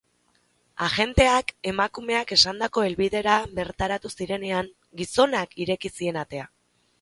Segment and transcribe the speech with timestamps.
[0.85, 4.71] Agenteak emakumeak esandako helbidera bertaratu zirenean,
[5.03, 6.51] gizonak ireki zien atea.